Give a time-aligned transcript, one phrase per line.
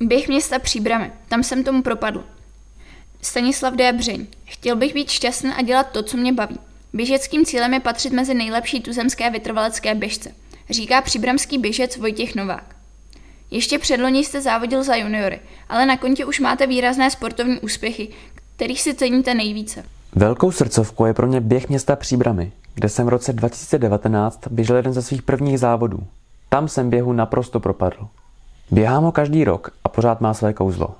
[0.00, 2.24] Běh města Příbramy, tam jsem tomu propadl.
[3.22, 4.26] Stanislav Débřeň.
[4.44, 6.58] Chtěl bych být šťastný a dělat to, co mě baví.
[6.92, 10.30] Běžeckým cílem je patřit mezi nejlepší tuzemské vytrvalecké běžce,
[10.70, 12.76] říká příbramský běžec Vojtěch Novák.
[13.50, 18.08] Ještě předloni jste závodil za juniory, ale na kontě už máte výrazné sportovní úspěchy,
[18.56, 19.84] kterých si ceníte nejvíce.
[20.14, 24.92] Velkou srdcovkou je pro mě běh města Příbramy, kde jsem v roce 2019 běžel jeden
[24.92, 26.06] ze svých prvních závodů.
[26.48, 28.08] Tam jsem běhu naprosto propadl.
[28.70, 30.94] Běhám ho každý rok a pořád má své kouzlo.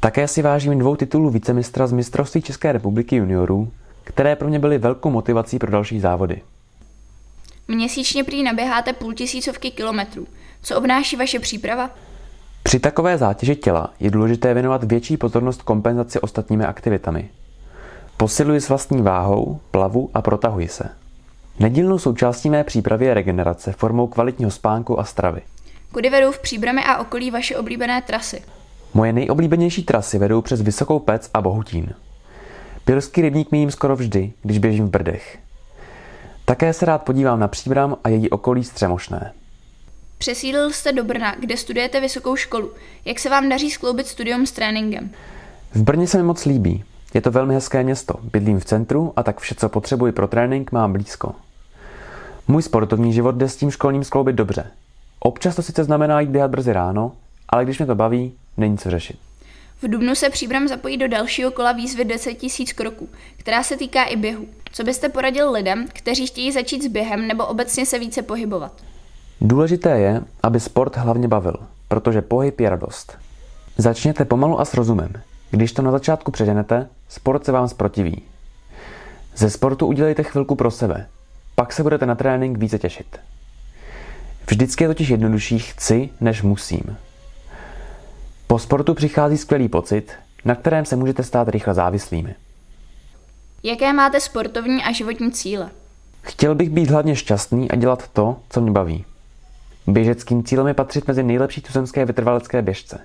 [0.00, 3.72] Také si vážím dvou titulů vicemistra z mistrovství České republiky juniorů,
[4.04, 6.42] které pro mě byly velkou motivací pro další závody.
[7.68, 10.26] Měsíčně prý naběháte půl tisícovky kilometrů.
[10.62, 11.90] Co obnáší vaše příprava?
[12.62, 17.28] Při takové zátěži těla je důležité věnovat větší pozornost kompenzaci ostatními aktivitami.
[18.16, 20.88] Posiluji s vlastní váhou, plavu a protahuji se.
[21.58, 25.40] Nedílnou součástí mé přípravy je regenerace formou kvalitního spánku a stravy.
[25.92, 28.42] Kudy vedou v Příbrami a okolí vaše oblíbené trasy?
[28.94, 31.94] Moje nejoblíbenější trasy vedou přes Vysokou Pec a Bohutín.
[32.84, 35.38] Pilský rybník mím skoro vždy, když běžím v Brdech.
[36.44, 39.32] Také se rád podívám na Příbram a její okolí Střemošné.
[40.18, 42.70] Přesídlil jste do Brna, kde studujete vysokou školu.
[43.04, 45.10] Jak se vám daří skloubit studium s tréninkem?
[45.74, 46.84] V Brně se mi moc líbí.
[47.14, 48.14] Je to velmi hezké město.
[48.22, 51.34] Bydlím v centru a tak vše, co potřebuji pro trénink, mám blízko.
[52.48, 54.70] Můj sportovní život jde s tím školním skloubit dobře.
[55.26, 57.12] Občas to sice znamená jít běhat brzy ráno,
[57.48, 59.18] ale když mě to baví, není co řešit.
[59.82, 64.04] V Dubnu se Příbram zapojí do dalšího kola výzvy 10 000 kroků, která se týká
[64.04, 64.46] i běhu.
[64.72, 68.72] Co byste poradil lidem, kteří chtějí začít s během nebo obecně se více pohybovat?
[69.40, 71.56] Důležité je, aby sport hlavně bavil,
[71.88, 73.18] protože pohyb je radost.
[73.78, 75.12] Začněte pomalu a s rozumem.
[75.50, 78.22] Když to na začátku předenete, sport se vám zprotiví.
[79.36, 81.06] Ze sportu udělejte chvilku pro sebe,
[81.54, 83.18] pak se budete na trénink více těšit.
[84.56, 86.96] Vždycky je totiž jednodušší chci, než musím.
[88.46, 90.12] Po sportu přichází skvělý pocit,
[90.44, 92.34] na kterém se můžete stát rychle závislými.
[93.62, 95.70] Jaké máte sportovní a životní cíle?
[96.22, 99.04] Chtěl bych být hlavně šťastný a dělat to, co mě baví.
[99.86, 102.98] Běžeckým cílem je patřit mezi nejlepší tuzemské vytrvalecké běžce.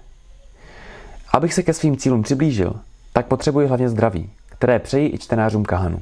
[1.34, 2.74] Abych se ke svým cílům přiblížil,
[3.14, 6.02] tak potřebuji hlavně zdraví, které přeji i čtenářům Kahanu.